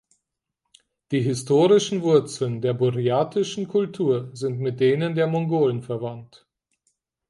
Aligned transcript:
Die 1.11 1.21
historischen 1.21 2.01
Wurzeln 2.01 2.59
der 2.59 2.73
burjatischen 2.73 3.67
Kultur 3.67 4.31
sind 4.33 4.59
mit 4.59 4.79
denen 4.79 5.13
der 5.13 5.27
Mongolen 5.27 5.83
verwandt. 5.83 6.47